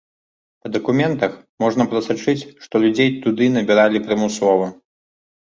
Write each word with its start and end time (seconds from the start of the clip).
Па 0.61 0.69
дакументах 0.77 1.31
можна 1.65 1.83
прасачыць, 1.93 2.37
што 2.63 2.75
людзей 2.87 3.09
туды 3.27 3.51
набіралі 3.59 4.03
прымусова. 4.09 4.67